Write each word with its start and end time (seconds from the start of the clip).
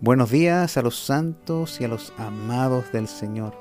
Buenos 0.00 0.30
días 0.30 0.76
a 0.76 0.82
los 0.82 0.96
santos 0.96 1.80
y 1.80 1.84
a 1.84 1.88
los 1.88 2.12
amados 2.18 2.92
del 2.92 3.08
Señor. 3.08 3.54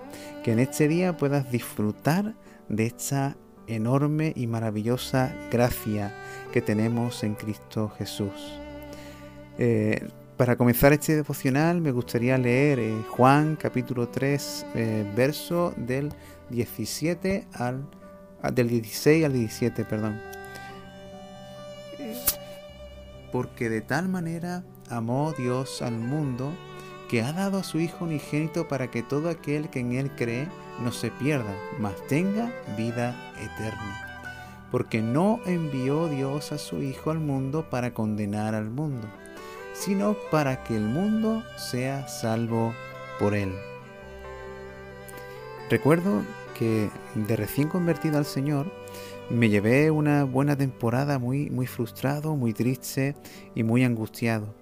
Que 0.44 0.52
en 0.52 0.60
este 0.60 0.88
día 0.88 1.18
puedas 1.18 1.52
disfrutar 1.52 2.36
de 2.70 2.86
esta 2.86 3.36
enorme 3.66 4.34
y 4.36 4.48
maravillosa 4.48 5.34
gracia 5.52 6.14
que 6.52 6.62
tenemos 6.62 7.24
en 7.24 7.34
Cristo 7.34 7.90
Jesús. 7.98 8.60
Eh, 9.58 10.08
para 10.38 10.56
comenzar 10.56 10.94
este 10.94 11.16
devocional 11.16 11.82
me 11.82 11.92
gustaría 11.92 12.38
leer 12.38 12.78
eh, 12.78 12.96
Juan 13.10 13.56
capítulo 13.56 14.08
3, 14.08 14.66
eh, 14.76 15.12
verso 15.16 15.74
del 15.76 16.14
17 16.52 17.48
al 17.54 17.90
ah, 18.44 18.52
del 18.52 18.70
16 18.70 19.26
al 19.26 19.34
17, 19.34 19.84
perdón. 19.86 20.22
Porque 23.32 23.70
de 23.70 23.82
tal 23.82 24.08
manera 24.08 24.64
amó 24.90 25.34
Dios 25.38 25.82
al 25.82 25.98
mundo 25.98 26.52
que 27.10 27.22
ha 27.22 27.32
dado 27.32 27.60
a 27.60 27.64
su 27.64 27.80
Hijo 27.80 28.06
unigénito 28.06 28.68
para 28.68 28.92
que 28.92 29.04
todo 29.04 29.30
aquel 29.30 29.70
que 29.70 29.80
en 29.80 29.94
Él 29.94 30.12
cree 30.16 30.48
no 30.82 30.92
se 30.92 31.10
pierda, 31.12 31.56
mas 31.80 31.96
tenga 32.08 32.52
vida 32.78 33.16
eterna. 33.40 34.26
Porque 34.72 35.02
no 35.02 35.40
envió 35.46 36.08
Dios 36.08 36.52
a 36.52 36.58
su 36.58 36.82
Hijo 36.82 37.12
al 37.12 37.20
mundo 37.20 37.70
para 37.70 37.94
condenar 37.94 38.56
al 38.56 38.70
mundo, 38.70 39.08
sino 39.74 40.16
para 40.32 40.64
que 40.64 40.76
el 40.76 40.84
mundo 40.84 41.44
sea 41.56 42.08
salvo 42.08 42.74
por 43.20 43.34
Él. 43.34 43.54
Recuerdo 45.70 46.24
que 46.58 46.90
de 47.16 47.36
recién 47.36 47.70
convertido 47.70 48.18
al 48.18 48.26
Señor, 48.26 48.72
me 49.30 49.50
llevé 49.50 49.92
una 49.92 50.24
buena 50.24 50.56
temporada 50.56 51.20
muy, 51.20 51.50
muy 51.50 51.68
frustrado, 51.68 52.36
muy 52.36 52.54
triste 52.54 53.16
y 53.56 53.64
muy 53.64 53.84
angustiado 53.84 54.54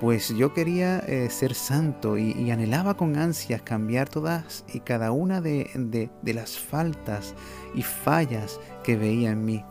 pues 0.00 0.28
yo 0.36 0.52
quería 0.52 0.98
eh, 1.06 1.28
ser 1.30 1.54
santo 1.54 2.18
y, 2.18 2.50
anhelaba 2.50 2.96
con 2.96 3.16
ansias 3.16 3.62
cambiar 3.62 4.08
todas 4.08 4.64
y 4.72 4.80
cada 4.80 5.10
una 5.10 5.40
de, 5.40 6.10
las 6.22 6.58
faltas 6.58 7.34
y 7.74 7.82
fallas 7.82 8.60
que 8.84 8.96
veía 8.96 9.30
en 9.30 9.44
mí. 9.44 9.64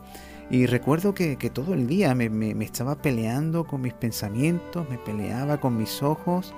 Y 0.48 0.66
recuerdo 0.66 1.12
que, 1.12 1.36
todo 1.52 1.74
el 1.74 1.88
día 1.88 2.14
me, 2.14 2.30
me, 2.30 2.64
estaba 2.64 2.96
peleando 3.02 3.66
con 3.66 3.80
mis 3.80 3.94
pensamientos, 3.94 4.88
me 4.88 4.96
peleaba 4.96 5.58
con 5.58 5.76
mis 5.76 6.02
ojos 6.02 6.54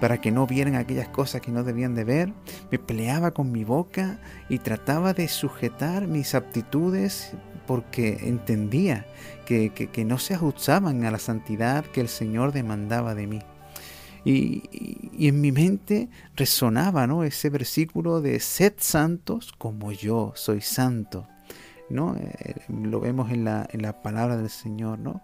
para 0.00 0.20
que 0.20 0.30
no 0.30 0.46
vieran 0.46 0.76
aquellas 0.76 1.08
cosas 1.08 1.40
que 1.40 1.50
no 1.50 1.64
debían 1.64 1.94
de 1.94 2.04
ver, 2.04 2.32
me 2.70 2.78
peleaba 2.78 3.32
con 3.32 3.50
mi 3.50 3.64
boca 3.64 4.20
y 4.48 4.58
trataba 4.58 5.14
de 5.14 5.26
sujetar 5.28 6.06
mis 6.06 6.34
aptitudes 6.34 7.32
porque 7.66 8.18
entendía 8.22 9.06
que, 9.46 10.04
no 10.06 10.18
se 10.18 10.34
ajustaban 10.34 11.04
a 11.04 11.10
la 11.10 11.18
santidad 11.18 11.84
que 11.86 12.00
el 12.00 12.08
Señor 12.08 12.52
demandaba 12.52 13.14
de 13.14 13.26
mí. 13.26 13.42
Y, 14.24 14.62
en 15.26 15.40
mi 15.40 15.52
mente 15.52 16.08
resonaba 16.36 17.06
¿no? 17.06 17.24
ese 17.24 17.50
versículo 17.50 18.20
de 18.20 18.40
sed 18.40 18.74
santos 18.78 19.52
como 19.58 19.92
yo 19.92 20.32
soy 20.34 20.60
santo. 20.60 21.26
¿No? 21.90 22.16
Eh, 22.16 22.54
lo 22.68 23.00
vemos 23.00 23.30
en 23.30 23.44
la, 23.44 23.66
en 23.70 23.82
la 23.82 24.02
palabra 24.02 24.36
del 24.36 24.50
Señor. 24.50 24.98
¿no? 24.98 25.22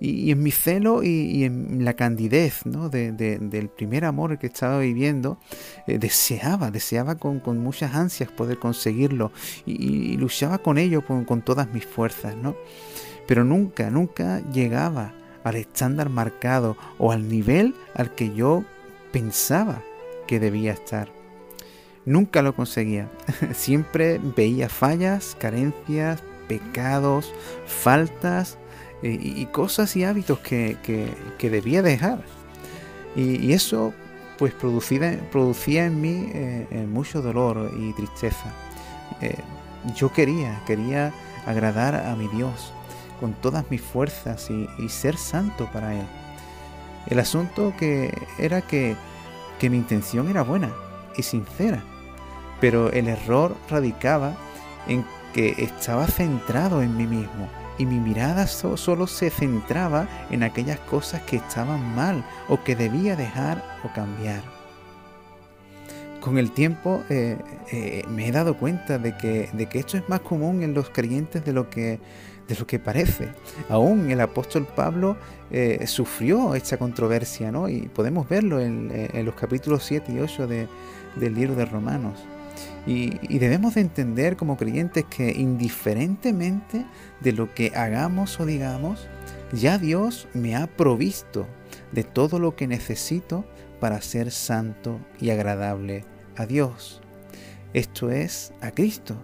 Y, 0.00 0.30
en 0.30 0.42
mi 0.42 0.50
celo 0.50 1.02
y, 1.02 1.44
en 1.44 1.84
la 1.84 1.94
candidez 1.94 2.64
¿no? 2.66 2.88
del 2.88 3.70
primer 3.70 4.04
amor 4.04 4.38
que 4.38 4.46
estaba 4.46 4.78
viviendo, 4.78 5.38
eh, 5.86 5.98
deseaba, 5.98 6.70
deseaba 6.70 7.16
con, 7.16 7.42
muchas 7.58 7.94
ansias 7.94 8.30
poder 8.30 8.58
conseguirlo 8.58 9.32
y, 9.66 10.16
luchaba 10.16 10.58
con 10.58 10.78
ello 10.78 11.04
con, 11.04 11.24
con, 11.24 11.42
todas 11.42 11.72
mis 11.72 11.84
fuerzas, 11.84 12.36
¿no? 12.36 12.56
Pero 13.26 13.44
nunca, 13.44 13.90
nunca 13.90 14.40
llegaba 14.52 15.12
al 15.44 15.56
estándar 15.56 16.08
marcado 16.08 16.76
o 16.98 17.12
al 17.12 17.28
nivel 17.28 17.74
al 17.94 18.14
que 18.14 18.34
yo 18.34 18.64
pensaba 19.12 19.82
que 20.26 20.40
debía 20.40 20.72
estar. 20.72 21.17
Nunca 22.08 22.40
lo 22.40 22.54
conseguía. 22.54 23.06
Siempre 23.52 24.18
veía 24.34 24.70
fallas, 24.70 25.36
carencias, 25.38 26.22
pecados, 26.48 27.34
faltas 27.66 28.56
eh, 29.02 29.18
y, 29.20 29.44
cosas 29.44 29.94
y 29.94 30.04
hábitos 30.04 30.38
que, 30.38 30.78
debía 31.38 31.82
dejar. 31.82 32.22
Y, 33.14 33.52
eso 33.52 33.92
pues 34.38 34.54
producía, 34.54 35.20
producía 35.30 35.84
en 35.84 36.00
mí 36.00 36.30
eh, 36.32 36.86
mucho 36.90 37.20
dolor 37.20 37.70
y 37.78 37.92
tristeza. 37.92 38.54
Eh, 39.20 39.36
yo 39.94 40.10
quería, 40.10 40.62
quería 40.66 41.12
agradar 41.44 41.94
a 41.94 42.16
mi 42.16 42.26
Dios 42.28 42.72
con 43.20 43.34
todas 43.34 43.70
mis 43.70 43.82
fuerzas 43.82 44.48
y, 44.48 44.66
y 44.78 44.88
ser 44.88 45.18
santo 45.18 45.68
para 45.74 45.94
Él. 45.94 46.06
El 47.08 47.18
asunto 47.18 47.74
que 47.78 48.16
era 48.38 48.62
que, 48.62 48.96
que 49.58 49.68
mi 49.68 49.76
intención 49.76 50.30
era 50.30 50.42
buena 50.42 50.72
y 51.14 51.22
sincera, 51.22 51.82
pero 52.60 52.92
el 52.92 53.08
error 53.08 53.56
radicaba 53.68 54.36
en 54.86 55.04
que 55.32 55.54
estaba 55.58 56.06
centrado 56.06 56.82
en 56.82 56.96
mí 56.96 57.06
mismo 57.06 57.48
y 57.78 57.86
mi 57.86 58.00
mirada 58.00 58.46
solo 58.46 59.06
se 59.06 59.30
centraba 59.30 60.08
en 60.30 60.42
aquellas 60.42 60.80
cosas 60.80 61.22
que 61.22 61.36
estaban 61.36 61.94
mal 61.94 62.24
o 62.48 62.62
que 62.62 62.74
debía 62.74 63.16
dejar 63.16 63.62
o 63.84 63.92
cambiar. 63.92 64.42
Con 66.20 66.36
el 66.36 66.50
tiempo 66.50 67.04
eh, 67.08 67.38
eh, 67.70 68.02
me 68.08 68.26
he 68.26 68.32
dado 68.32 68.56
cuenta 68.56 68.98
de 68.98 69.16
que, 69.16 69.48
de 69.52 69.66
que 69.66 69.78
esto 69.78 69.96
es 69.96 70.08
más 70.08 70.20
común 70.20 70.62
en 70.62 70.74
los 70.74 70.90
creyentes 70.90 71.44
de 71.44 71.52
lo 71.52 71.70
que, 71.70 72.00
parece. 72.84 73.28
Aún 73.68 74.10
el 74.10 74.20
apóstol 74.20 74.66
Pablo 74.66 75.16
eh, 75.52 75.86
sufrió 75.86 76.56
esta 76.56 76.76
controversia, 76.76 77.52
¿no? 77.52 77.68
Y 77.68 77.82
podemos 77.82 78.28
verlo 78.28 78.60
en, 78.60 78.90
los 79.24 79.34
capítulos 79.36 79.84
7 79.84 80.12
y 80.12 80.18
8 80.18 80.48
del 80.48 81.34
libro 81.34 81.54
de 81.54 81.64
Romanos. 81.64 82.18
Y, 82.86 83.38
debemos 83.38 83.74
de 83.74 83.82
entender 83.82 84.36
como 84.36 84.56
creyentes 84.56 85.04
que 85.04 85.30
indiferentemente 85.30 86.86
de 87.20 87.32
lo 87.32 87.54
que 87.54 87.72
hagamos 87.74 88.40
o 88.40 88.46
digamos, 88.46 89.06
ya 89.52 89.78
Dios 89.78 90.28
me 90.32 90.56
ha 90.56 90.66
provisto 90.66 91.46
de 91.92 92.04
todo 92.04 92.38
lo 92.38 92.56
que 92.56 92.66
necesito 92.66 93.44
para 93.80 94.00
ser 94.00 94.30
santo 94.30 95.00
y 95.20 95.30
agradable 95.30 96.04
a 96.36 96.46
Dios. 96.46 97.02
Esto 97.74 98.10
es 98.10 98.52
a 98.60 98.70
Cristo. 98.70 99.16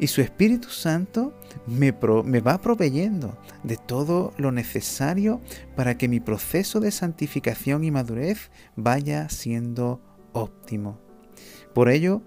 Y 0.00 0.06
su 0.06 0.22
Espíritu 0.22 0.70
Santo 0.70 1.38
me, 1.66 1.94
me, 2.24 2.40
va 2.40 2.60
proveyendo 2.60 3.36
de 3.62 3.76
todo 3.76 4.32
lo 4.38 4.50
necesario 4.50 5.40
para 5.76 5.98
que 5.98 6.08
mi 6.08 6.20
proceso 6.20 6.80
de 6.80 6.90
santificación 6.90 7.84
y 7.84 7.90
madurez 7.90 8.50
vaya 8.76 9.28
siendo 9.28 10.00
óptimo. 10.32 11.09
Por 11.74 11.88
ello, 11.88 12.22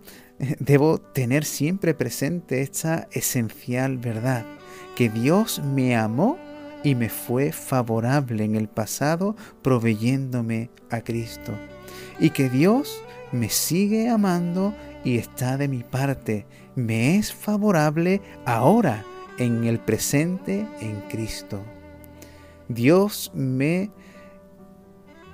debo 0.60 1.00
tener 1.00 1.46
siempre 1.46 1.94
presente 1.94 2.62
esta 2.62 3.08
esencial 3.12 3.98
verdad, 3.98 4.46
que 4.96 5.10
Dios 5.10 5.62
me 5.64 5.96
amó 5.96 6.38
y 6.84 6.96
me 6.96 7.10
fue 7.10 7.52
favorable 7.52 8.44
en 8.44 8.56
el 8.56 8.68
pasado 8.68 9.36
proveyéndome 9.62 10.70
a 10.90 11.02
Cristo. 11.02 11.54
Y 12.20 12.32
que 12.32 12.50
Dios 12.50 13.02
me 13.32 13.50
sigue 13.50 14.10
amando 14.10 14.74
y 15.04 15.18
está 15.18 15.58
de 15.58 15.68
mi 15.68 15.84
parte, 15.84 16.46
me 16.76 17.18
es 17.18 17.34
favorable 17.34 18.22
ahora 18.46 19.04
en 19.38 19.64
el 19.64 19.80
presente 19.80 20.66
en 20.80 21.02
Cristo. 21.10 21.62
Dios 22.70 23.32
me 23.34 23.92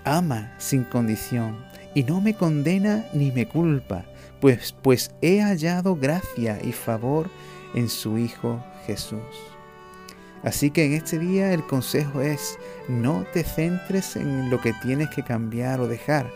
ama 0.05 0.55
sin 0.57 0.83
condición 0.83 1.68
y 1.93 2.03
no 2.03 2.21
me 2.21 2.33
condena 2.33 3.07
ni 3.13 3.31
me 3.31 3.47
culpa, 3.47 4.05
pues, 4.39 4.75
pues 4.81 5.11
he 5.21 5.41
hallado 5.41 5.95
gracia 5.95 6.59
y 6.63 6.71
favor 6.71 7.29
en 7.73 7.89
su 7.89 8.17
Hijo 8.17 8.63
Jesús. 8.85 9.19
Así 10.43 10.71
que 10.71 10.85
en 10.85 10.93
este 10.93 11.19
día 11.19 11.53
el 11.53 11.65
consejo 11.65 12.21
es, 12.21 12.57
no 12.87 13.25
te 13.33 13.43
centres 13.43 14.15
en 14.15 14.49
lo 14.49 14.61
que 14.61 14.73
tienes 14.81 15.09
que 15.09 15.23
cambiar 15.23 15.81
o 15.81 15.87
dejar. 15.87 16.31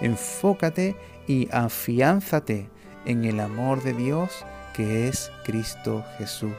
Enfócate 0.00 0.96
y 1.28 1.48
afiánzate 1.52 2.68
en 3.04 3.24
el 3.24 3.38
amor 3.38 3.82
de 3.82 3.92
Dios 3.92 4.44
que 4.74 5.06
es 5.06 5.30
Cristo 5.44 6.04
Jesús, 6.18 6.56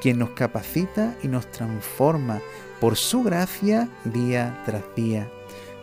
quien 0.00 0.18
nos 0.18 0.30
capacita 0.30 1.14
y 1.22 1.28
nos 1.28 1.50
transforma 1.50 2.40
por 2.80 2.96
su 2.96 3.22
gracia 3.22 3.90
día 4.04 4.62
tras 4.64 4.82
día 4.96 5.30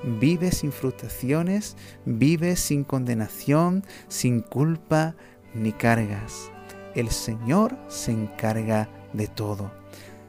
Vive 0.03 0.51
sin 0.51 0.71
frustraciones, 0.71 1.77
vive 2.05 2.55
sin 2.55 2.83
condenación, 2.83 3.83
sin 4.07 4.41
culpa 4.41 5.15
ni 5.53 5.71
cargas. 5.71 6.51
El 6.95 7.09
Señor 7.09 7.77
se 7.88 8.11
encarga 8.11 8.89
de 9.13 9.27
todo. 9.27 9.71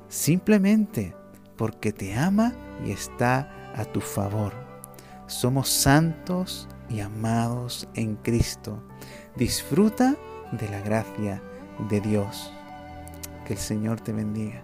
Simplemente 0.08 1.14
porque 1.56 1.92
te 1.92 2.14
ama 2.14 2.54
y 2.86 2.92
está 2.92 3.72
a 3.74 3.84
tu 3.84 4.00
favor. 4.00 4.52
Somos 5.26 5.68
santos 5.68 6.68
y 6.88 7.00
amados 7.00 7.88
en 7.94 8.16
Cristo. 8.16 8.82
Disfruta 9.36 10.16
de 10.52 10.68
la 10.68 10.80
gracia 10.80 11.42
de 11.88 12.00
Dios. 12.00 12.52
Que 13.46 13.54
el 13.54 13.58
Señor 13.58 14.00
te 14.00 14.12
bendiga. 14.12 14.62